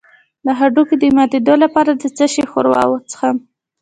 د 0.45 0.47
هډوکو 0.59 0.93
د 1.01 1.03
ماتیدو 1.17 1.55
لپاره 1.63 1.91
د 1.95 2.03
څه 2.17 2.25
شي 2.33 2.43
ښوروا 2.51 2.83
وڅښم؟ 2.87 3.37